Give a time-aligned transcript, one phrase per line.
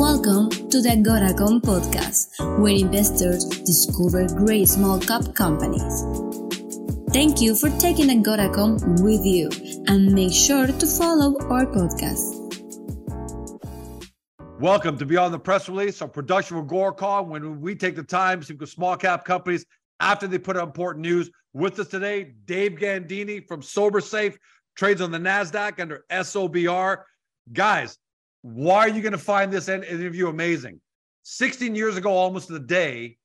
[0.00, 6.00] Welcome to the Agoracom podcast, where investors discover great small cap companies.
[7.12, 9.50] Thank you for taking Agoracom with you
[9.88, 12.32] and make sure to follow our podcast.
[14.58, 18.40] Welcome to Beyond the Press Release, a production of Agoracom, when we take the time
[18.40, 19.66] to speak with small cap companies
[20.00, 21.30] after they put out important news.
[21.52, 24.38] With us today, Dave Gandini from SoberSafe,
[24.76, 27.02] trades on the NASDAQ under SOBR.
[27.52, 27.98] Guys,
[28.42, 30.80] why are you going to find this interview amazing?
[31.24, 33.16] 16 years ago, almost to the day,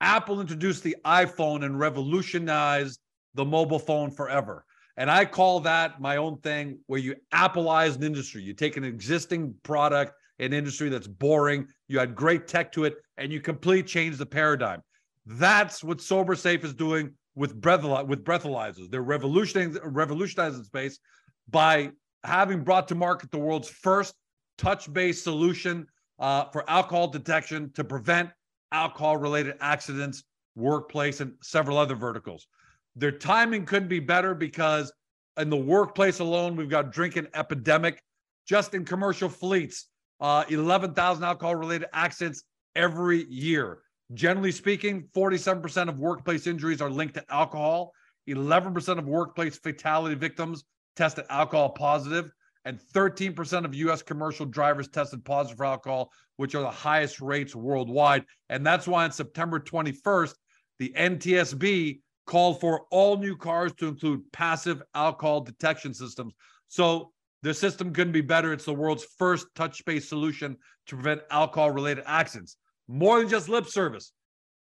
[0.00, 2.98] Apple introduced the iPhone and revolutionized
[3.34, 4.64] the mobile phone forever.
[4.96, 8.42] And I call that my own thing where you Appleize an industry.
[8.42, 12.94] You take an existing product, an industry that's boring, you add great tech to it,
[13.18, 14.82] and you completely change the paradigm.
[15.26, 18.90] That's what SoberSafe is doing with breath with breathalyzers.
[18.90, 20.98] They're revolutionizing revolutionizing space
[21.48, 21.90] by
[22.22, 24.14] having brought to market the world's first
[24.58, 25.86] touch-based solution
[26.18, 28.30] uh, for alcohol detection to prevent
[28.72, 30.24] alcohol-related accidents,
[30.56, 32.46] workplace, and several other verticals.
[32.96, 34.92] Their timing couldn't be better because
[35.36, 38.02] in the workplace alone, we've got drinking epidemic.
[38.46, 39.88] Just in commercial fleets,
[40.20, 42.44] uh, 11,000 alcohol-related accidents
[42.76, 43.80] every year.
[44.12, 47.92] Generally speaking, 47% of workplace injuries are linked to alcohol.
[48.28, 50.64] 11% of workplace fatality victims
[50.96, 52.30] tested alcohol positive,
[52.64, 57.54] and 13% of US commercial drivers tested positive for alcohol, which are the highest rates
[57.54, 58.24] worldwide.
[58.48, 60.34] And that's why on September 21st,
[60.78, 66.32] the NTSB called for all new cars to include passive alcohol detection systems.
[66.68, 68.52] So the system couldn't be better.
[68.52, 72.56] It's the world's first touch-based solution to prevent alcohol-related accidents
[72.88, 74.12] more than just lip service.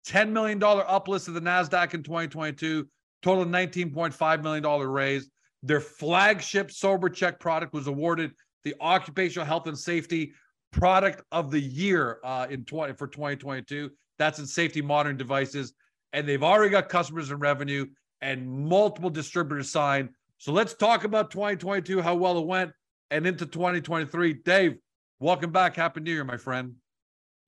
[0.06, 2.89] $10 million uplist to the NASDAQ in 2022,
[3.23, 5.30] total $19.5 million raised.
[5.62, 8.32] Their flagship Sober Check product was awarded
[8.64, 10.32] the Occupational Health and Safety
[10.72, 13.90] Product of the Year uh, in 20 for 2022.
[14.18, 15.74] That's in safety modern devices.
[16.12, 17.86] And they've already got customers and revenue
[18.20, 20.11] and multiple distributors signed.
[20.39, 22.73] So let's talk about 2022, how well it went,
[23.11, 24.34] and into 2023.
[24.44, 24.77] Dave,
[25.20, 25.77] welcome back.
[25.77, 26.74] Happy New Year, my friend.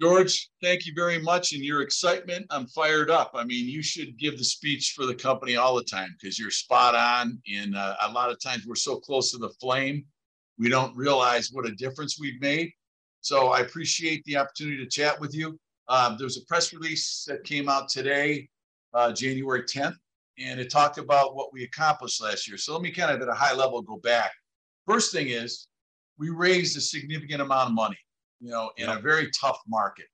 [0.00, 1.52] George, thank you very much.
[1.52, 3.30] And your excitement, I'm fired up.
[3.34, 6.50] I mean, you should give the speech for the company all the time because you're
[6.50, 7.40] spot on.
[7.52, 10.04] And uh, a lot of times we're so close to the flame,
[10.58, 12.72] we don't realize what a difference we've made.
[13.20, 15.58] So I appreciate the opportunity to chat with you.
[15.88, 18.48] Um, there was a press release that came out today,
[18.94, 19.96] uh, January 10th,
[20.38, 22.58] and it talked about what we accomplished last year.
[22.58, 24.32] So let me kind of at a high level go back.
[24.86, 25.68] First thing is,
[26.18, 27.98] we raised a significant amount of money
[28.40, 28.98] you know, in yep.
[28.98, 30.06] a very tough market.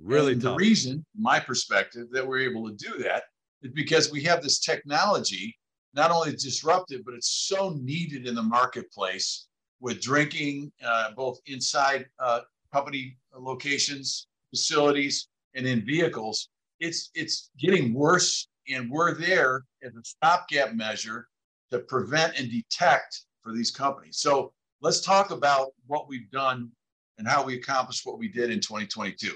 [0.00, 0.52] Really and tough.
[0.52, 3.24] The reason, my perspective, that we're able to do that
[3.62, 5.56] is because we have this technology,
[5.94, 9.46] not only disruptive, but it's so needed in the marketplace
[9.80, 12.40] with drinking, uh, both inside uh,
[12.72, 16.48] company locations, facilities, and in vehicles.
[16.80, 21.28] It's it's getting worse, and we're there as a stopgap measure
[21.70, 24.18] to prevent and detect for these companies.
[24.18, 26.70] So let's talk about what we've done
[27.18, 29.32] and how we accomplished what we did in 2022.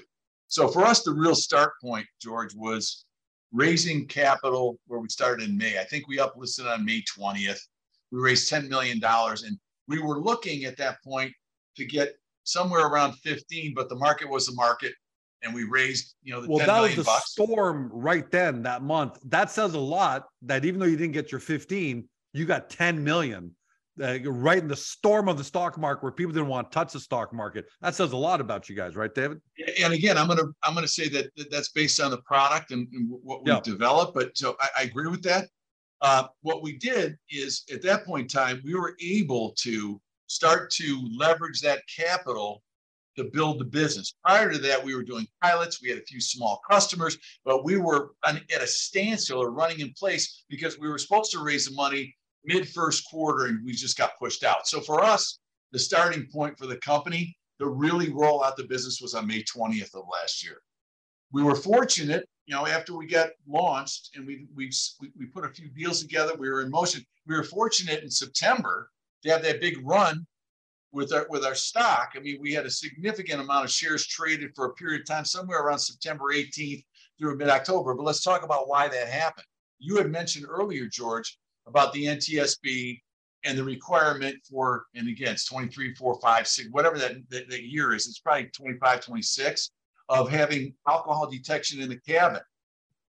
[0.47, 3.05] So for us, the real start point, George, was
[3.51, 5.79] raising capital where we started in May.
[5.79, 7.59] I think we uplisted on May 20th.
[8.11, 9.57] We raised $10 million and
[9.87, 11.31] we were looking at that point
[11.77, 14.93] to get somewhere around 15, but the market was the market
[15.43, 17.31] and we raised, you know, the well, 10 that was the bucks.
[17.31, 19.19] storm right then that month.
[19.25, 23.03] That says a lot that even though you didn't get your 15, you got 10
[23.03, 23.55] million
[24.01, 26.93] uh, right in the storm of the stock market where people didn't want to touch
[26.93, 27.65] the stock market.
[27.81, 29.41] That says a lot about you guys, right, David?
[29.81, 33.09] And again, I'm gonna I'm gonna say that that's based on the product and, and
[33.23, 33.61] what we've yeah.
[33.61, 34.13] developed.
[34.13, 35.47] But so I, I, agree with that.
[36.01, 40.71] Uh, what we did is at that point in time, we were able to start
[40.71, 42.63] to leverage that capital
[43.17, 44.13] to build the business.
[44.23, 45.81] Prior to that, we were doing pilots.
[45.81, 49.93] We had a few small customers, but we were at a standstill or running in
[49.97, 53.97] place because we were supposed to raise the money mid first quarter and we just
[53.97, 54.67] got pushed out.
[54.67, 55.39] So for us,
[55.71, 59.43] the starting point for the company to really roll out the business was on May
[59.43, 60.61] 20th of last year.
[61.31, 64.71] We were fortunate, you know, after we got launched and we we
[65.17, 67.05] we put a few deals together, we were in motion.
[67.27, 68.89] We were fortunate in September
[69.23, 70.25] to have that big run
[70.91, 72.13] with our with our stock.
[72.15, 75.25] I mean, we had a significant amount of shares traded for a period of time,
[75.25, 76.83] somewhere around September 18th
[77.19, 77.93] through mid October.
[77.93, 79.45] But let's talk about why that happened.
[79.77, 81.37] You had mentioned earlier, George,
[81.69, 82.99] about the NTSB
[83.45, 87.63] and the requirement for, and again, it's 23, 4, 5, 6, whatever that, that, that
[87.63, 89.71] year is, it's probably 25, 26,
[90.09, 92.41] of having alcohol detection in the cabin.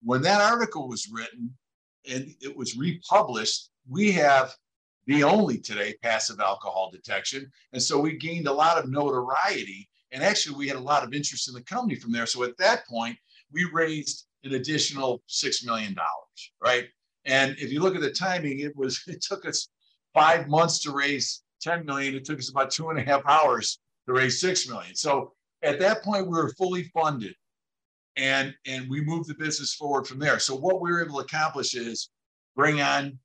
[0.03, 1.55] When that article was written
[2.11, 4.55] and it was republished, we have
[5.07, 7.51] the only today passive alcohol detection.
[7.73, 9.89] And so we gained a lot of notoriety.
[10.13, 12.27] And actually, we had a lot of interest in the company from there.
[12.27, 13.17] So at that point,
[13.53, 15.97] we raised an additional $6 million,
[16.63, 16.87] right?
[17.25, 19.69] And if you look at the timing, it was, it took us
[20.15, 22.15] five months to raise 10 million.
[22.15, 24.95] It took us about two and a half hours to raise 6 million.
[24.95, 25.33] So
[25.63, 27.35] at that point, we were fully funded
[28.17, 30.39] and, and we moved the business forward from there.
[30.39, 32.11] So what we were able to accomplish is
[32.57, 33.19] bring on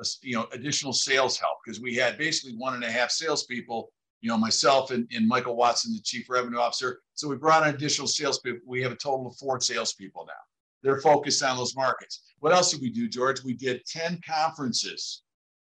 [0.00, 3.90] a, you know, additional sales help because we had basically one and a half salespeople,
[4.20, 7.00] you know, myself and, and Michael Watson, the chief revenue officer.
[7.14, 8.62] So we brought on additional salespeople.
[8.66, 10.32] We have a total of four salespeople now.
[10.84, 12.20] They're focused on those markets.
[12.40, 13.42] What else did we do, George?
[13.42, 15.22] We did 10 conferences,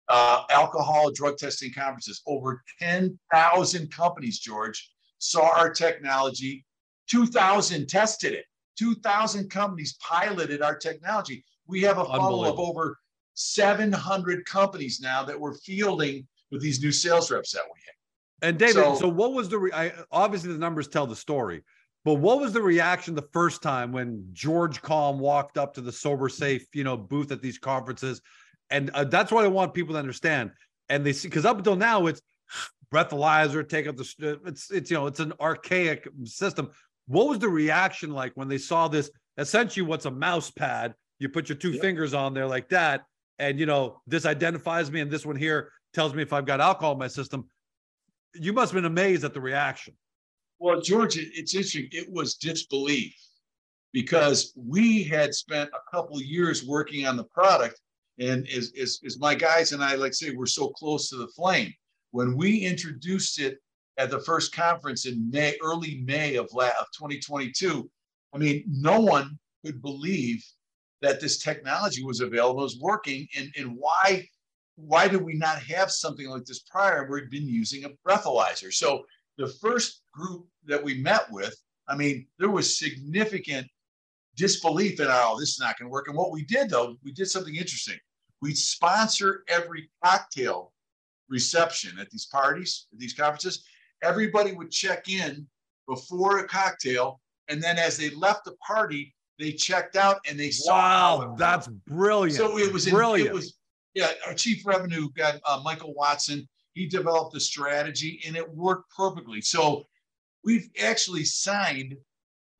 [0.08, 2.22] uh, alcohol drug testing conferences.
[2.28, 6.64] Over 10,000 companies, George, saw our technology.
[7.10, 8.46] 2,000 tested it.
[8.78, 11.44] 2,000 companies piloted our technology.
[11.66, 13.00] We have a funnel of over
[13.34, 18.50] 700 companies now that we're fielding with these new sales reps that we have.
[18.50, 21.64] And David, so, so what was the re- I, obviously the numbers tell the story,
[22.07, 25.92] but what was the reaction the first time when George Calm walked up to the
[25.92, 28.21] Sober Safe, you know, booth at these conferences?
[28.69, 30.51] And uh, that's what I want people to understand.
[30.88, 32.21] And they see because up until now it's
[32.94, 36.71] breathalyzer, take up the it's it's you know it's an archaic system.
[37.07, 39.12] What was the reaction like when they saw this?
[39.38, 40.94] Essentially, what's a mouse pad?
[41.19, 41.81] You put your two yep.
[41.81, 43.04] fingers on there like that,
[43.38, 46.62] and you know this identifies me, and this one here tells me if I've got
[46.62, 47.50] alcohol in my system.
[48.33, 49.94] You must have been amazed at the reaction.
[50.59, 51.88] Well, George, it's interesting.
[51.92, 53.15] It was disbelief
[53.94, 57.80] because we had spent a couple years working on the product.
[58.19, 61.27] And as, as, as my guys and I like say, we're so close to the
[61.27, 61.74] flame.
[62.12, 63.59] When we introduced it
[63.98, 67.89] at the first conference in May, early May of, la- of 2022,
[68.33, 70.44] I mean, no one could believe
[71.01, 74.27] that this technology was available, was working, and, and why
[74.77, 77.07] why did we not have something like this prior?
[77.07, 78.71] Where we'd been using a breathalyzer.
[78.71, 79.04] So
[79.38, 81.56] the first group that we met with,
[81.88, 83.68] I mean, there was significant
[84.36, 86.07] disbelief in, oh, this is not going to work.
[86.07, 87.98] And what we did, though, we did something interesting.
[88.42, 90.74] We sponsor every cocktail
[91.30, 93.63] reception at these parties, at these conferences.
[94.04, 95.48] Everybody would check in
[95.88, 97.19] before a cocktail.
[97.48, 101.19] And then as they left the party, they checked out and they saw.
[101.19, 102.38] Wow, that's brilliant.
[102.38, 103.30] So it was brilliant.
[103.30, 103.57] it was
[103.94, 104.12] yeah.
[104.28, 109.41] Our chief revenue guy, uh, Michael Watson, he developed a strategy and it worked perfectly.
[109.41, 109.83] So
[110.44, 111.95] we've actually signed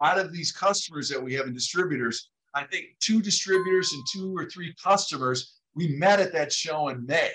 [0.02, 4.36] out of these customers that we have in distributors, I think two distributors and two
[4.36, 5.54] or three customers.
[5.76, 7.32] We met at that show in May.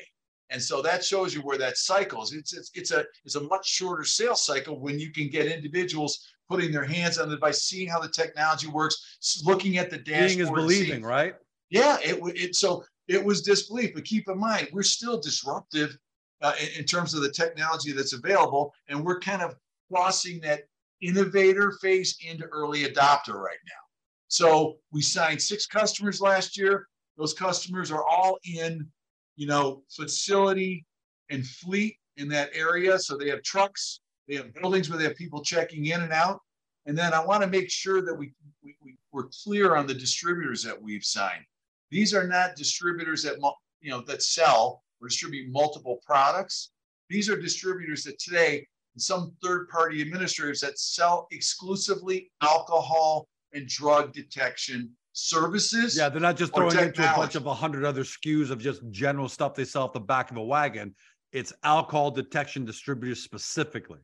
[0.51, 2.33] And so that shows you where that cycles.
[2.33, 6.19] It's, it's, it's a it's a much shorter sales cycle when you can get individuals
[6.51, 10.31] putting their hands on the device, seeing how the technology works, looking at the dashboard.
[10.31, 11.35] Seeing is believing, seeing, right?
[11.71, 13.95] Yeah, it, it so it was disbelief.
[13.95, 15.97] But keep in mind, we're still disruptive
[16.43, 18.73] uh, in, in, terms of the technology that's available.
[18.89, 19.55] And we're kind of
[19.91, 20.63] crossing that
[21.01, 23.83] innovator phase into early adopter right now.
[24.29, 26.87] So we signed six customers last year.
[27.19, 28.89] Those customers are all in,
[29.37, 30.87] you know, facility
[31.31, 32.99] and fleet in that area.
[32.99, 36.41] So they have trucks, they have buildings where they have people checking in and out.
[36.87, 39.95] And then I want to make sure that we, we, we we're clear on the
[39.95, 41.45] distributors that we've signed.
[41.91, 43.37] These are not distributors that
[43.81, 46.71] you know that sell or distribute multiple products.
[47.11, 48.67] These are distributors that today,
[48.97, 55.97] some third party administrators that sell exclusively alcohol and drug detection services.
[55.97, 58.83] Yeah, they're not just throwing into a bunch of a hundred other SKUs of just
[58.91, 60.95] general stuff they sell off the back of a wagon.
[61.33, 63.99] It's alcohol detection distributors specifically.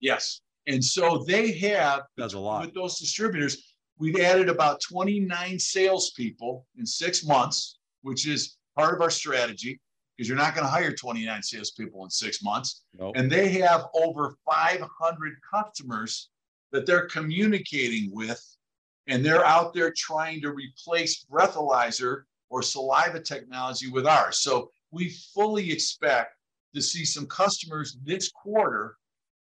[0.00, 0.40] Yes.
[0.66, 2.64] And so they have That's a lot.
[2.64, 9.00] with those distributors, we've added about 29 salespeople in six months, which is part of
[9.00, 9.80] our strategy
[10.20, 12.82] because you're not going to hire 29 salespeople in six months.
[12.98, 13.14] Nope.
[13.16, 16.28] And they have over 500 customers
[16.72, 18.38] that they're communicating with,
[19.06, 24.42] and they're out there trying to replace breathalyzer or saliva technology with ours.
[24.42, 26.34] So we fully expect
[26.74, 28.96] to see some customers this quarter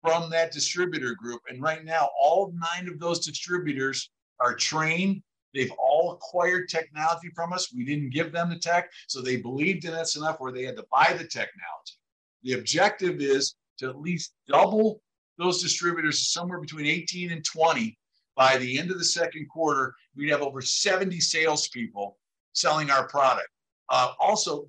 [0.00, 1.42] from that distributor group.
[1.50, 4.10] And right now, all nine of those distributors
[4.40, 5.22] are trained
[5.54, 7.72] They've all acquired technology from us.
[7.74, 10.76] We didn't give them the tech, so they believed in us enough where they had
[10.76, 11.96] to buy the technology.
[12.42, 15.00] The objective is to at least double
[15.38, 17.98] those distributors somewhere between 18 and 20
[18.36, 19.94] by the end of the second quarter.
[20.16, 22.18] We'd have over 70 salespeople
[22.52, 23.48] selling our product.
[23.88, 24.66] Uh, also,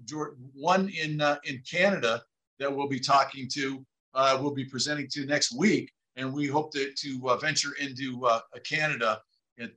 [0.53, 2.21] one in uh, in Canada
[2.59, 6.71] that we'll be talking to, uh, we'll be presenting to next week, and we hope
[6.73, 8.41] to, to uh, venture into uh,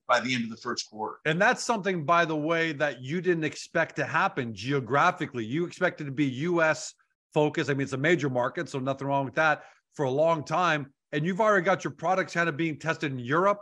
[0.09, 1.17] By the end of the first quarter.
[1.27, 5.45] And that's something, by the way, that you didn't expect to happen geographically.
[5.45, 6.95] You expected to be U.S.
[7.35, 7.69] focused.
[7.69, 9.65] I mean, it's a major market, so nothing wrong with that
[9.95, 10.87] for a long time.
[11.13, 13.61] And you've already got your products kind of being tested in Europe.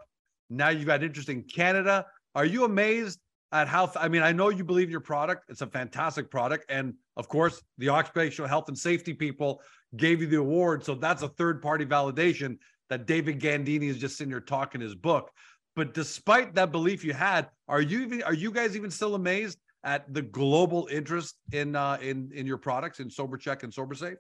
[0.51, 2.07] Now you've got interest in Canada.
[2.35, 3.19] Are you amazed
[3.53, 3.91] at how?
[3.97, 5.45] I mean, I know you believe in your product.
[5.49, 9.63] It's a fantastic product, and of course, the occupational health and safety people
[9.97, 10.85] gave you the award.
[10.85, 12.59] So that's a third party validation
[12.91, 15.31] that David Gandini is just sitting here talking his book.
[15.77, 19.59] But despite that belief you had, are you even are you guys even still amazed
[19.83, 24.17] at the global interest in uh, in in your products in SoberCheck and SoberSafe?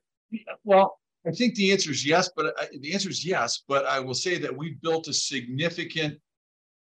[0.64, 3.62] Well, I think the answer is yes, but I, the answer is yes.
[3.68, 6.18] But I will say that we built a significant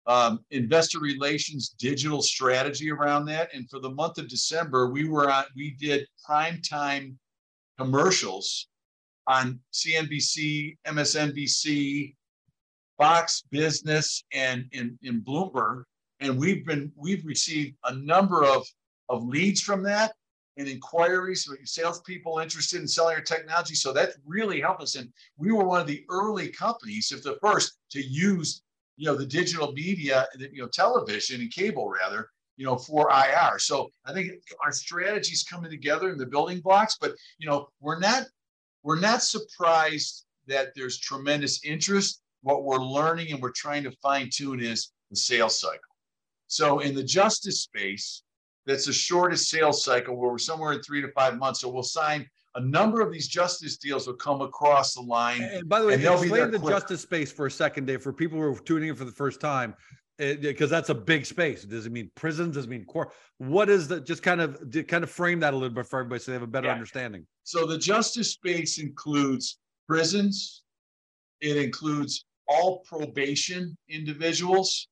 [0.06, 3.52] um, investor relations digital strategy around that.
[3.54, 5.44] And for the month of December, we were on.
[5.56, 7.18] We did prime time
[7.78, 8.68] commercials
[9.26, 12.14] on CNBC, MSNBC,
[12.98, 15.84] Fox Business, and in, in Bloomberg.
[16.20, 18.66] And we've been we've received a number of,
[19.08, 20.12] of leads from that
[20.58, 23.74] and inquiries, with salespeople interested in selling our technology.
[23.76, 24.96] So that really helped us.
[24.96, 28.62] And we were one of the early companies, if the first, to use
[28.96, 33.58] you know the digital media, you know television and cable rather, you know for IR.
[33.60, 34.32] So I think
[34.64, 36.96] our strategies coming together in the building blocks.
[37.00, 38.24] But you know we're not
[38.82, 42.20] we're not surprised that there's tremendous interest.
[42.42, 45.80] What we're learning and we're trying to fine tune is the sales cycle.
[46.46, 48.22] So in the justice space,
[48.66, 51.60] that's the shortest sales cycle where we're somewhere in three to five months.
[51.60, 55.42] So we'll sign a number of these justice deals will come across the line.
[55.42, 56.74] And by the way, explain the quick.
[56.74, 59.40] justice space for a second, Dave, for people who are tuning in for the first
[59.40, 59.74] time,
[60.18, 61.62] eh, because that's a big space.
[61.64, 62.54] Does it mean prisons?
[62.54, 63.12] Does it mean court?
[63.38, 66.20] What is the just kind of kind of frame that a little bit for everybody
[66.20, 66.74] so they have a better yeah.
[66.74, 67.26] understanding?
[67.44, 70.62] So the justice space includes prisons.
[71.40, 74.88] It includes all probation individuals.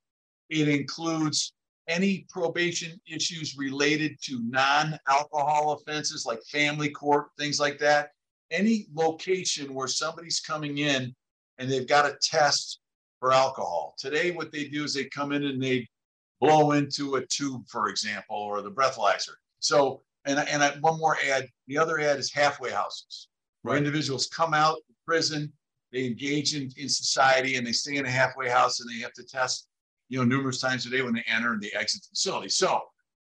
[0.51, 1.53] It includes
[1.89, 8.11] any probation issues related to non-alcohol offenses like family court, things like that.
[8.51, 11.15] Any location where somebody's coming in
[11.59, 12.81] and they've got a test
[13.21, 13.95] for alcohol.
[13.99, 15.87] Today, what they do is they come in and they
[16.41, 19.35] blow into a tube, for example, or the breathalyzer.
[19.61, 21.49] So, and, and I, one more ad.
[21.67, 23.29] The other ad is halfway houses,
[23.63, 23.79] where right.
[23.79, 25.53] individuals come out of prison,
[25.97, 29.15] they engage in, in society, and they stay in a halfway house, and they have
[29.15, 29.69] to test
[30.09, 32.49] you know, numerous times a day when they enter and they exit the facility.
[32.49, 32.81] So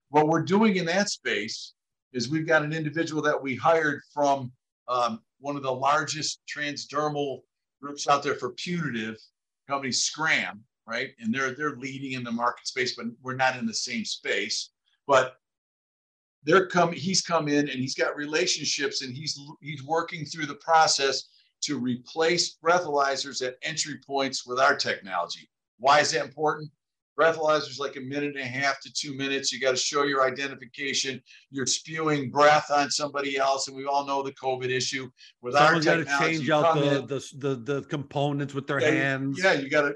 [0.10, 1.74] what we're doing in that space
[2.14, 4.52] is we've got an individual that we hired from
[4.88, 7.40] um, one of the largest transdermal
[7.82, 9.16] groups out there for punitive
[9.68, 11.12] company, Scram, right?
[11.20, 14.72] And they're they're leading in the market space, but we're not in the same space.
[15.08, 15.36] But
[16.44, 20.56] they're come, he's come in and he's got relationships and he's he's working through the
[20.56, 21.30] process
[21.62, 25.50] to replace breathalyzers at entry points with our technology.
[25.80, 26.72] Why is that important?
[27.20, 29.52] Breathalyzers like a minute and a half to two minutes.
[29.52, 31.20] You got to show your identification.
[31.50, 35.10] You're spewing breath on somebody else, and we all know the COVID issue.
[35.42, 38.92] With Someone's our technology, change out the, in, the, the the components with their yeah,
[38.92, 39.40] hands.
[39.44, 39.96] Yeah, you got to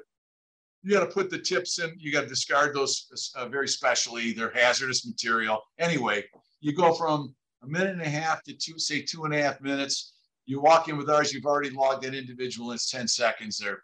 [0.84, 1.94] you got to put the tips in.
[1.98, 4.34] You got to discard those uh, very specially.
[4.34, 5.62] They're hazardous material.
[5.78, 6.24] Anyway,
[6.60, 9.62] you go from a minute and a half to two, say two and a half
[9.62, 10.14] minutes.
[10.52, 11.34] You walk in with ours.
[11.34, 12.74] You've already logged an individual.
[12.74, 13.58] It's ten seconds.
[13.58, 13.84] They're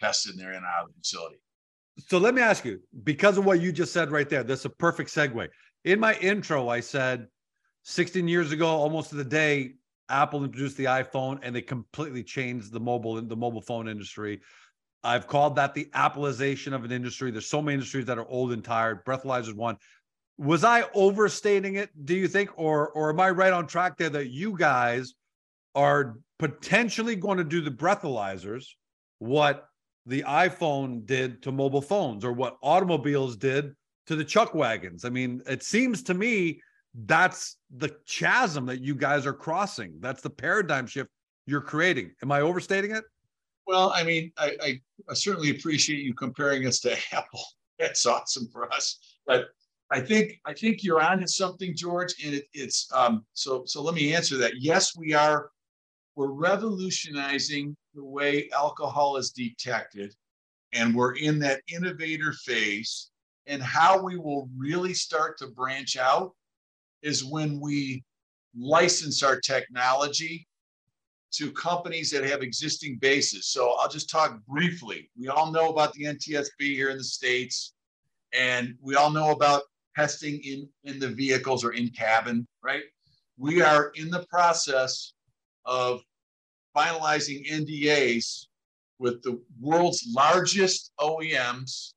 [0.00, 1.36] tested there and out of the facility.
[2.08, 4.70] So let me ask you, because of what you just said right there, that's a
[4.70, 5.46] perfect segue.
[5.84, 7.28] In my intro, I said
[7.84, 9.74] 16 years ago, almost to the day,
[10.08, 14.40] Apple introduced the iPhone and they completely changed the mobile the mobile phone industry.
[15.04, 17.30] I've called that the Appleization of an industry.
[17.30, 19.04] There's so many industries that are old and tired.
[19.04, 19.76] Breathalyzers one.
[20.36, 21.90] Was I overstating it?
[22.04, 25.14] Do you think, or or am I right on track there that you guys
[25.78, 28.66] are potentially going to do the breathalyzers?
[29.20, 29.68] What
[30.06, 33.74] the iPhone did to mobile phones or what automobiles did
[34.06, 35.04] to the chuck wagons.
[35.04, 36.60] I mean, it seems to me
[37.04, 39.94] that's the chasm that you guys are crossing.
[40.00, 41.10] That's the paradigm shift
[41.46, 42.12] you're creating.
[42.22, 43.04] Am I overstating it?
[43.66, 44.80] Well, I mean, I, I,
[45.10, 47.44] I certainly appreciate you comparing us to Apple.
[47.78, 48.98] That's awesome for us.
[49.26, 49.48] But
[49.90, 52.14] I think I think you're on to something, George.
[52.24, 53.82] And it, it's um, so so.
[53.82, 54.52] Let me answer that.
[54.58, 55.50] Yes, we are
[56.18, 60.12] we're revolutionizing the way alcohol is detected.
[60.72, 63.10] And we're in that innovator phase.
[63.46, 66.32] And how we will really start to branch out
[67.02, 68.02] is when we
[68.58, 70.48] license our technology
[71.34, 73.46] to companies that have existing bases.
[73.46, 75.08] So I'll just talk briefly.
[75.16, 77.74] We all know about the NTSB here in the States,
[78.34, 79.62] and we all know about
[79.96, 82.82] testing in, in the vehicles or in cabin, right?
[83.36, 85.12] We are in the process
[85.64, 86.02] of
[86.78, 88.46] finalizing NDAs
[88.98, 91.94] with the world's largest OEMs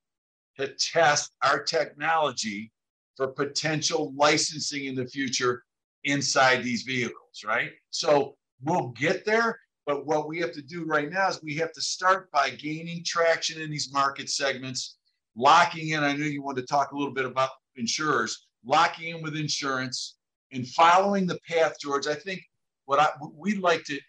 [0.57, 2.71] to test our technology
[3.15, 5.63] for potential licensing in the future
[6.03, 7.71] inside these vehicles, right?
[7.89, 11.73] So we'll get there, but what we have to do right now is we have
[11.73, 14.97] to start by gaining traction in these market segments,
[15.35, 16.03] locking in.
[16.03, 20.17] I know you wanted to talk a little bit about insurers, locking in with insurance
[20.51, 22.07] and following the path, George.
[22.07, 22.41] I think
[22.85, 23.99] what I we'd like to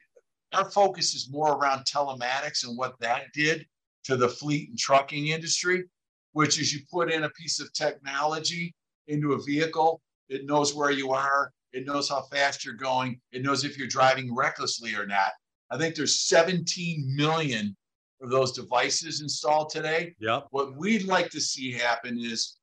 [0.54, 3.66] our focus is more around telematics and what that did
[4.04, 5.84] to the fleet and trucking industry,
[6.32, 8.74] which is you put in a piece of technology
[9.08, 13.42] into a vehicle, it knows where you are, it knows how fast you're going, it
[13.42, 15.32] knows if you're driving recklessly or not.
[15.70, 17.76] I think there's 17 million
[18.20, 20.14] of those devices installed today.
[20.20, 20.46] Yep.
[20.50, 22.58] What we'd like to see happen is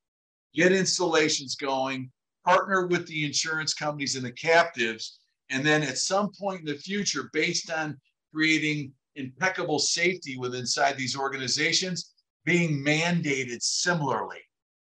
[0.54, 2.12] get installations going,
[2.46, 5.20] partner with the insurance companies and the captives,
[5.50, 7.98] and then at some point in the future, based on
[8.34, 12.14] creating impeccable safety within inside these organizations,
[12.46, 14.40] being mandated similarly,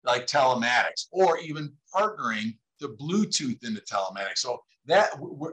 [0.03, 4.37] like telematics, or even partnering the Bluetooth into telematics.
[4.37, 5.11] So that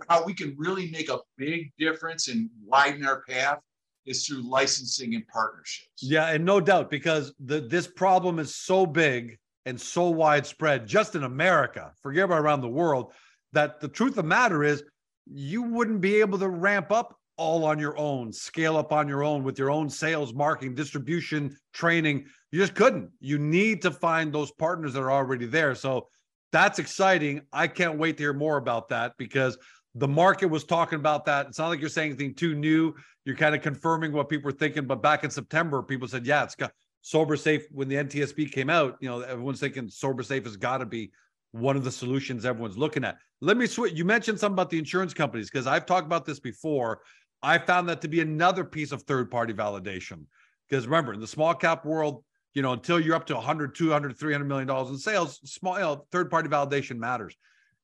[0.09, 3.59] how we can really make a big difference and widen our path
[4.07, 6.03] is through licensing and partnerships.
[6.03, 11.17] Yeah, and no doubt because the this problem is so big and so widespread just
[11.17, 13.13] in America, forget about around the world,
[13.53, 14.85] that the truth of the matter is
[15.27, 19.23] you wouldn't be able to ramp up all on your own, scale up on your
[19.23, 22.25] own with your own sales, marketing, distribution, training.
[22.51, 23.11] You just couldn't.
[23.21, 25.75] You need to find those partners that are already there.
[25.75, 26.09] So
[26.53, 27.43] that's exciting.
[27.53, 29.59] I can't wait to hear more about that because
[29.95, 31.47] the market was talking about that.
[31.47, 32.95] It's not like you're saying anything too new.
[33.25, 34.87] You're kind of confirming what people were thinking.
[34.87, 37.67] But back in September, people said, yeah, it's got sober safe.
[37.71, 41.11] When the NTSB came out, you know, everyone's thinking sober safe has got to be
[41.57, 43.17] one of the solutions everyone's looking at.
[43.41, 43.95] Let me switch.
[43.95, 47.01] You mentioned something about the insurance companies because I've talked about this before.
[47.43, 50.25] I found that to be another piece of third party validation.
[50.69, 54.19] Because remember, in the small cap world, you know, until you're up to 100, 200,
[54.19, 57.37] 300 million dollars in sales, small you know, third party validation matters.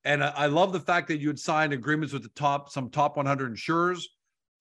[0.03, 2.89] And I, I love the fact that you had signed agreements with the top, some
[2.89, 4.09] top 100 insurers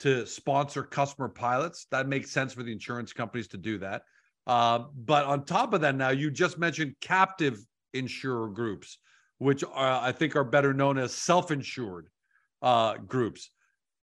[0.00, 1.86] to sponsor customer pilots.
[1.90, 4.02] That makes sense for the insurance companies to do that.
[4.46, 7.58] Uh, but on top of that, now you just mentioned captive
[7.94, 8.98] insurer groups,
[9.38, 12.08] which are, I think are better known as self-insured
[12.62, 13.50] uh, groups.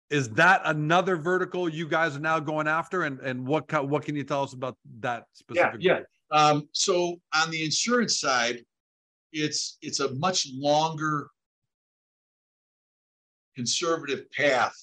[0.09, 3.03] Is that another vertical you guys are now going after?
[3.03, 5.77] And and what what can you tell us about that specific?
[5.79, 6.01] Yeah, yeah.
[6.31, 8.63] Um, so on the insurance side,
[9.31, 11.27] it's it's a much longer
[13.55, 14.75] conservative path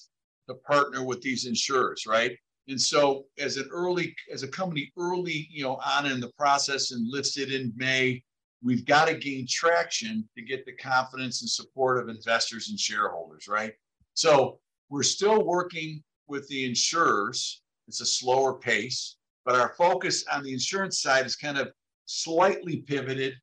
[0.49, 2.37] to partner with these insurers, right?
[2.67, 6.91] And so as an early, as a company early, you know, on in the process
[6.91, 8.23] and listed in May,
[8.63, 13.47] we've got to gain traction to get the confidence and support of investors and shareholders,
[13.47, 13.73] right?
[14.13, 17.61] So we're still working with the insurers.
[17.87, 21.71] It's a slower pace, but our focus on the insurance side is kind of
[22.05, 23.33] slightly pivoted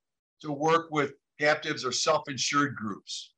[0.40, 3.34] to work with captives or self-insured groups.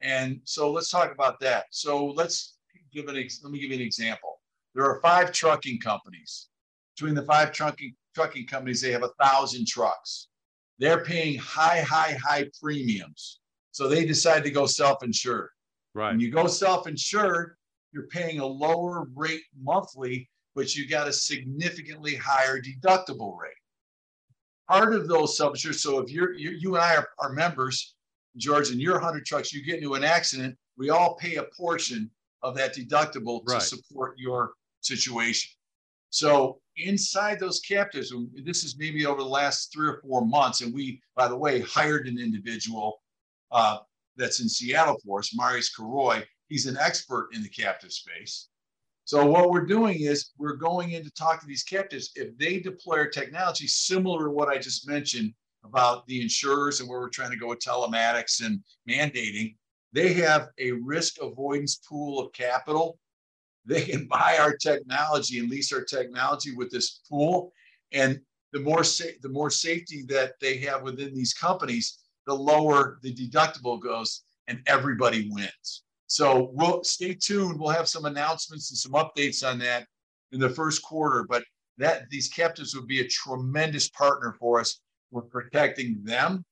[0.00, 1.64] And so let's talk about that.
[1.70, 2.58] So let's
[2.92, 4.40] give an let me give you an example.
[4.74, 6.48] There are five trucking companies.
[6.94, 10.28] Between the five trucking trucking companies, they have a thousand trucks
[10.78, 13.40] they're paying high, high, high premiums.
[13.70, 15.50] So they decide to go self-insured.
[15.94, 16.10] Right.
[16.10, 17.56] When you go self-insured,
[17.92, 23.52] you're paying a lower rate monthly, but you got a significantly higher deductible rate.
[24.68, 27.94] Part of those self-insured, so if you're you, you and I are, are members,
[28.36, 32.10] George, and your 100 trucks, you get into an accident, we all pay a portion
[32.42, 33.60] of that deductible right.
[33.60, 35.50] to support your situation.
[36.14, 40.72] So inside those captives, this is maybe over the last three or four months, and
[40.72, 43.02] we, by the way, hired an individual
[43.50, 43.78] uh,
[44.16, 46.22] that's in Seattle for us, Marius Caroy.
[46.46, 48.46] He's an expert in the captive space.
[49.06, 52.12] So what we're doing is we're going in to talk to these captives.
[52.14, 56.88] If they deploy our technology similar to what I just mentioned about the insurers and
[56.88, 59.56] where we're trying to go with telematics and mandating,
[59.92, 63.00] they have a risk avoidance pool of capital
[63.64, 67.52] they can buy our technology and lease our technology with this pool.
[67.92, 68.20] And
[68.52, 73.14] the more sa- the more safety that they have within these companies, the lower the
[73.14, 75.82] deductible goes, and everybody wins.
[76.06, 77.58] So we'll stay tuned.
[77.58, 79.86] We'll have some announcements and some updates on that
[80.32, 81.24] in the first quarter.
[81.28, 81.44] But
[81.78, 84.80] that these captives would be a tremendous partner for us.
[85.10, 86.44] We're protecting them,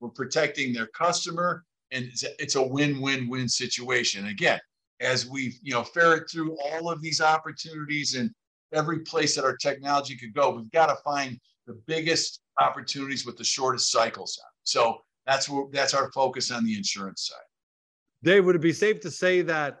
[0.00, 4.26] we're protecting their customer, and it's a, it's a win-win-win situation.
[4.26, 4.58] Again,
[5.00, 8.30] as we you know ferret through all of these opportunities and
[8.72, 13.36] every place that our technology could go we've got to find the biggest opportunities with
[13.36, 14.40] the shortest cycles.
[14.62, 17.44] So that's what that's our focus on the insurance side.
[18.22, 19.78] Dave would it be safe to say that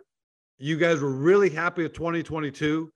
[0.58, 2.90] you guys were really happy with 2022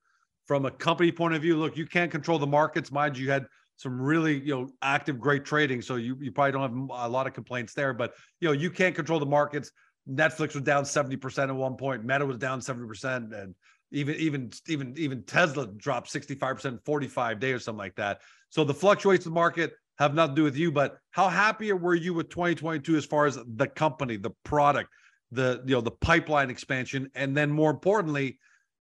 [0.46, 1.56] from a company point of view?
[1.56, 2.92] Look you can't control the markets.
[2.92, 6.52] Mind you, you had some really you know active great trading so you, you probably
[6.52, 9.72] don't have a lot of complaints there but you know you can't control the markets
[10.08, 13.54] netflix was down 70% at one point meta was down 70% and
[13.92, 18.20] even even even even tesla dropped 65% 45 day or something like that.
[18.48, 21.72] So the fluctuations of the market have nothing to do with you but how happy
[21.72, 24.90] were you with 2022 as far as the company the product
[25.32, 27.10] the you know the pipeline expansion?
[27.14, 28.38] And then more importantly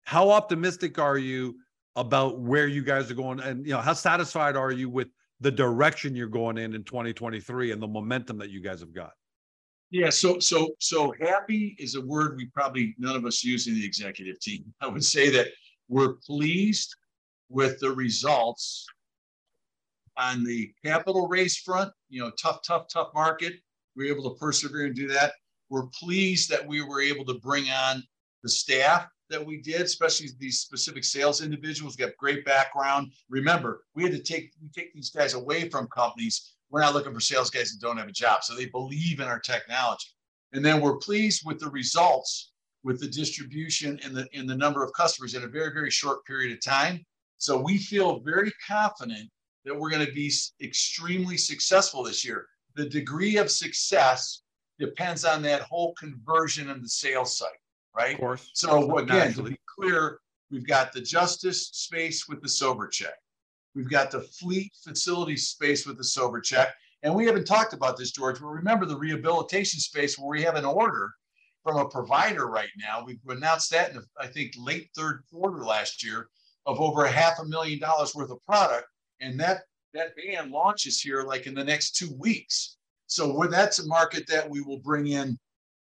[0.05, 1.57] how optimistic are you
[1.95, 3.39] about where you guys are going?
[3.39, 5.09] And you know how satisfied are you with
[5.41, 9.11] the direction you're going in in 2023 and the momentum that you guys have got
[9.93, 13.75] yeah so so so happy is a word we probably none of us use in
[13.75, 15.47] the executive team i would say that
[15.87, 16.95] we're pleased
[17.49, 18.87] with the results
[20.17, 23.53] on the capital raise front you know tough tough tough market
[23.95, 25.33] we are able to persevere and do that
[25.69, 28.03] we're pleased that we were able to bring on
[28.41, 33.11] the staff that we did, especially these specific sales individuals got great background.
[33.29, 36.55] Remember, we had to take we take these guys away from companies.
[36.73, 39.27] We're not looking for sales guys that don't have a job, so they believe in
[39.27, 40.07] our technology.
[40.51, 42.51] And then we're pleased with the results
[42.83, 46.25] with the distribution and the in the number of customers in a very very short
[46.25, 47.05] period of time.
[47.37, 49.29] So we feel very confident
[49.63, 50.31] that we're going to be
[50.61, 52.47] extremely successful this year.
[52.75, 54.41] The degree of success
[54.79, 57.55] depends on that whole conversion of the sales cycle
[57.95, 58.13] right?
[58.13, 58.49] Of course.
[58.53, 59.51] So again, Naturally.
[59.51, 60.19] to be clear,
[60.51, 63.13] we've got the justice space with the sober check.
[63.75, 66.73] We've got the fleet facility space with the sober check.
[67.01, 70.55] And we haven't talked about this, George, but remember the rehabilitation space where we have
[70.55, 71.11] an order
[71.63, 73.03] from a provider right now.
[73.05, 76.29] We've announced that in, I think, late third quarter last year
[76.65, 78.85] of over a half a million dollars worth of product.
[79.19, 82.77] And that, that band launches here like in the next two weeks.
[83.07, 85.37] So that's a market that we will bring in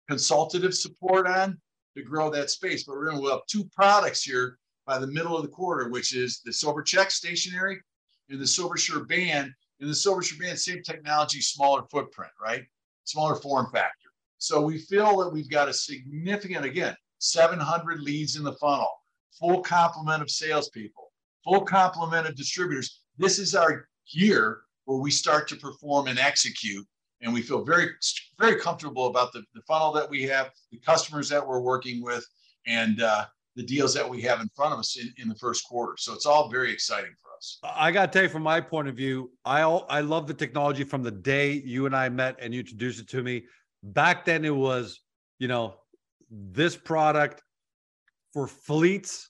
[0.08, 1.60] consultative support on,
[1.98, 2.84] to grow that space.
[2.84, 4.58] But we're going to have two products here
[4.92, 7.80] by the middle of the quarter, which is the Sober Check stationary
[8.30, 9.54] and the Sober Sure band.
[9.80, 12.66] And the Sober Sure band, same technology, smaller footprint, right?
[13.06, 14.10] Smaller form factor.
[14.38, 18.90] So we feel that we've got a significant, again, 700 leads in the funnel,
[19.32, 23.00] full complement of salespeople, full complement of distributors.
[23.18, 26.86] This is our year where we start to perform and execute
[27.22, 27.92] and we feel very
[28.40, 32.26] very comfortable about the, the funnel that we have the customers that we're working with
[32.66, 35.66] and uh, the deals that we have in front of us in, in the first
[35.66, 35.94] quarter.
[35.98, 37.60] So it's all very exciting for us.
[37.64, 40.84] I got to tell you from my point of view i i love the technology
[40.84, 43.44] from the day you and i met and you introduced it to me.
[43.84, 45.02] Back then it was
[45.40, 45.76] you know
[46.30, 47.42] this product
[48.34, 49.30] for fleets.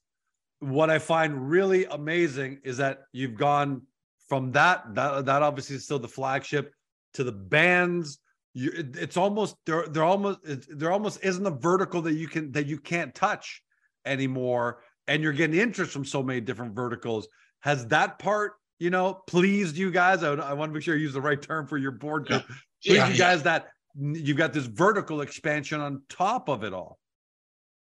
[0.60, 3.81] What i find really amazing is that you've gone
[4.27, 6.73] from that that, that obviously is still the flagship
[7.13, 8.19] to the bands.
[8.53, 12.51] You, it, it's almost they're they're almost there almost isn't a vertical that you can
[12.51, 13.63] that you can't touch
[14.05, 17.27] anymore, and you're getting interest from so many different verticals.
[17.61, 20.23] Has that part you know pleased you guys?
[20.23, 22.27] I, I want to make sure I use the right term for your board.
[22.29, 22.41] Yeah.
[22.83, 26.97] yeah, you guys that you've got this vertical expansion on top of it all.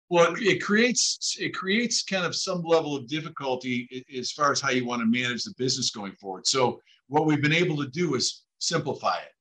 [0.10, 4.72] Well, it creates it creates kind of some level of difficulty as far as how
[4.72, 6.48] you want to manage the business going forward.
[6.48, 9.32] So what we've been able to do is simplify it.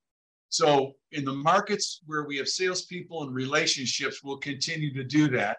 [0.51, 5.59] So in the markets where we have salespeople and relationships, we'll continue to do that.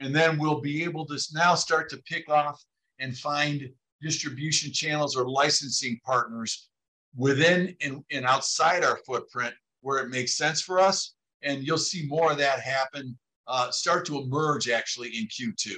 [0.00, 2.62] And then we'll be able to now start to pick off
[2.98, 3.68] and find
[4.02, 6.68] distribution channels or licensing partners
[7.16, 11.14] within and, and outside our footprint where it makes sense for us.
[11.42, 15.76] And you'll see more of that happen, uh, start to emerge actually in Q2.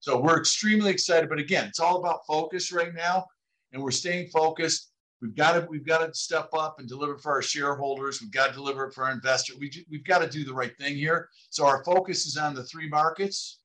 [0.00, 1.28] So we're extremely excited.
[1.28, 3.26] But again, it's all about focus right now.
[3.72, 4.92] And we're staying focused.
[5.20, 8.20] We've got to we've got to step up and deliver for our shareholders.
[8.20, 9.56] We've got to deliver for our investors.
[9.58, 11.28] We, we've got to do the right thing here.
[11.50, 13.60] So our focus is on the three markets,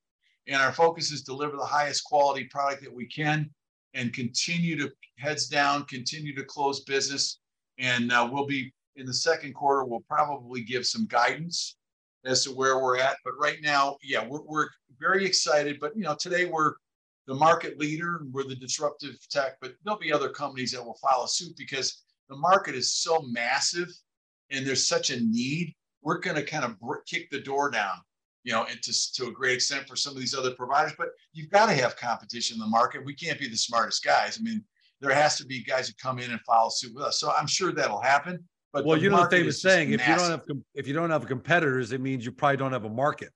[0.47, 3.49] and our focus is deliver the highest quality product that we can,
[3.93, 7.39] and continue to heads down, continue to close business,
[7.77, 9.85] and uh, we'll be in the second quarter.
[9.85, 11.75] We'll probably give some guidance
[12.25, 13.17] as to where we're at.
[13.23, 15.79] But right now, yeah, we're, we're very excited.
[15.79, 16.73] But you know, today we're
[17.29, 18.23] the market leader.
[18.31, 22.35] We're the disruptive tech, but there'll be other companies that will follow suit because the
[22.35, 23.87] market is so massive
[24.49, 25.75] and there's such a need.
[26.01, 27.97] We're going to kind of kick the door down,
[28.43, 30.93] you know, and to, to a great extent for some of these other providers.
[30.97, 33.05] But you've got to have competition in the market.
[33.05, 34.39] We can't be the smartest guys.
[34.39, 34.63] I mean,
[34.99, 37.19] there has to be guys who come in and follow suit with us.
[37.19, 38.43] So I'm sure that'll happen.
[38.73, 40.41] But well, you know the famous saying: if you don't have
[40.73, 43.29] if you don't have competitors, it means you probably don't have a market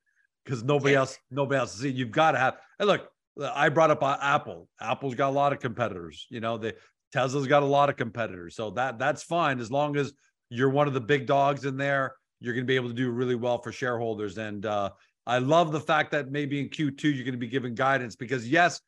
[0.46, 1.00] because nobody yeah.
[1.00, 1.86] else nobody else is.
[1.86, 2.58] You've got to have.
[2.80, 3.10] And look,
[3.42, 4.68] I brought up uh, Apple.
[4.80, 6.28] Apple's got a lot of competitors.
[6.30, 6.76] You know, the
[7.12, 8.56] Tesla's got a lot of competitors.
[8.56, 10.14] So that that's fine as long as
[10.50, 12.16] you're one of the big dogs in there.
[12.40, 14.38] You're going to be able to do really well for shareholders.
[14.38, 14.92] And uh,
[15.26, 18.48] I love the fact that maybe in Q2 you're going to be giving guidance because
[18.50, 18.82] yes,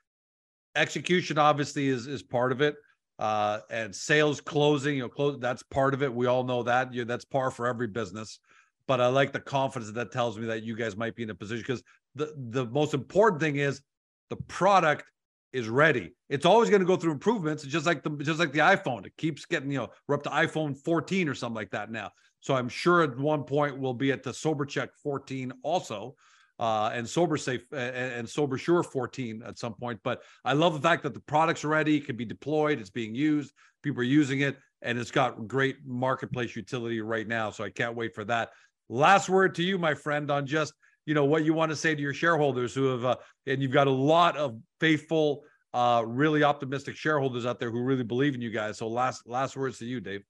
[0.76, 2.76] execution obviously is is part of it.
[3.20, 4.96] uh, and sales closing.
[4.98, 6.14] You know, close that's part of it.
[6.14, 6.94] We all know that.
[6.94, 8.40] You know, that's par for every business.
[8.88, 11.36] But I like the confidence that tells me that you guys might be in a
[11.36, 11.84] position because
[12.16, 13.82] the the most important thing is
[14.30, 15.06] the product
[15.54, 16.14] is ready.
[16.30, 17.64] It's always going to go through improvements.
[17.64, 19.06] Just like the just like the iPhone.
[19.06, 22.12] It keeps getting, you know, we're up to iPhone 14 or something like that now.
[22.42, 26.16] So I'm sure at one point we'll be at the SoberCheck 14 also.
[26.58, 30.00] Uh, and sober safe and, and sober sure 14 at some point.
[30.06, 33.52] But I love the fact that the product's ready, can be deployed, it's being used,
[33.84, 37.50] people are using it, and it's got great marketplace utility right now.
[37.50, 38.52] So I can't wait for that.
[38.88, 40.74] Last word to you, my friend, on just
[41.06, 43.16] you know what you want to say to your shareholders who have uh,
[43.48, 48.04] and you've got a lot of faithful uh, really optimistic shareholders out there who really
[48.04, 48.78] believe in you guys.
[48.78, 50.24] So last last words to you dave.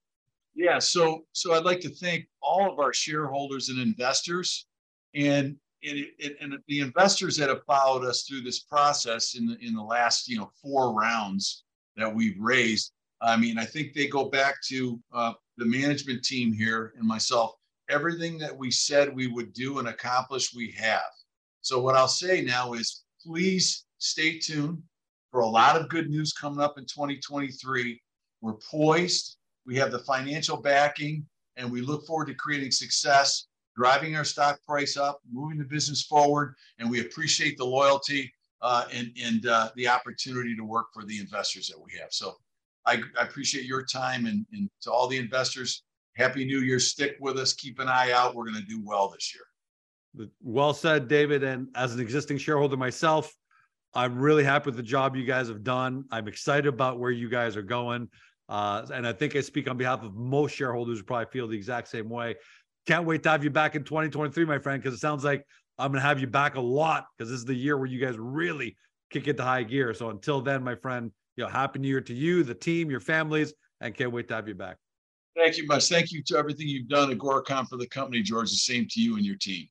[0.56, 4.68] Yeah so so i'd like to thank all of our shareholders and investors
[5.14, 6.06] and and,
[6.42, 10.28] and the investors that have followed us through this process in the, in the last
[10.28, 11.64] you know four rounds
[11.96, 12.92] that we've raised.
[13.22, 17.56] I mean i think they go back to uh, the management team here and myself
[17.90, 21.02] everything that we said we would do and accomplish, we have.
[21.62, 24.82] So, what I'll say now is please stay tuned
[25.32, 28.02] for a lot of good news coming up in 2023.
[28.42, 31.26] We're poised, we have the financial backing,
[31.58, 36.04] and we look forward to creating success, driving our stock price up, moving the business
[36.04, 41.04] forward, and we appreciate the loyalty uh, and, and uh, the opportunity to work for
[41.04, 42.12] the investors that we have.
[42.12, 42.36] So,
[42.86, 45.84] I, I appreciate your time and, and to all the investors
[46.16, 46.80] Happy New Year.
[46.80, 47.54] Stick with us.
[47.54, 48.36] Keep an eye out.
[48.36, 50.30] We're going to do well this year.
[50.42, 51.44] Well said, David.
[51.44, 53.34] And as an existing shareholder myself,
[53.94, 56.06] I'm really happy with the job you guys have done.
[56.12, 58.10] I'm excited about where you guys are going.
[58.48, 61.58] Uh, and I think I speak on behalf of most shareholders who probably feel the
[61.58, 62.36] exact same way.
[62.86, 65.46] Can't wait to have you back in 2023, my friend, because it sounds like
[65.78, 68.00] I'm going to have you back a lot because this is the year where you
[68.00, 68.78] guys really
[69.10, 69.94] kick into high gear.
[69.94, 73.00] So until then, my friend, you know, happy new year to you, the team, your
[73.00, 74.78] families, and can't wait to have you back.
[75.36, 75.90] Thank you much.
[75.90, 78.50] Thank you to everything you've done at Agoracom for the company, George.
[78.52, 79.68] The same to you and your team.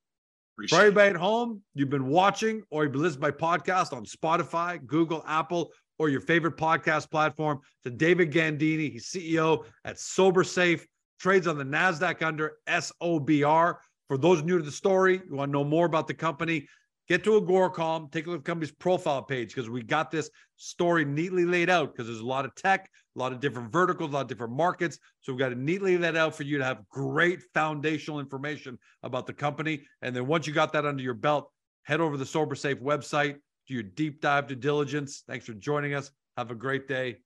[0.54, 3.92] Appreciate for everybody at home, you've been watching or you've been listening to my podcast
[3.92, 7.60] on Spotify, Google, Apple, or your favorite podcast platform.
[7.84, 10.82] To David Gandini, he's CEO at SoberSafe,
[11.18, 13.76] trades on the NASDAQ under SOBR.
[14.08, 16.68] For those new to the story, you want to know more about the company,
[17.08, 20.30] get to Agoracom, take a look at the company's profile page because we got this
[20.56, 24.10] story neatly laid out because there's a lot of tech, a lot of different verticals,
[24.10, 24.98] a lot of different markets.
[25.20, 29.26] So we've got it neatly laid out for you to have great foundational information about
[29.26, 29.82] the company.
[30.02, 31.50] And then once you got that under your belt,
[31.82, 33.36] head over to the SoberSafe website,
[33.66, 35.22] do your deep dive due diligence.
[35.26, 36.10] Thanks for joining us.
[36.36, 37.18] Have a great day.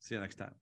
[0.00, 0.61] See you next time.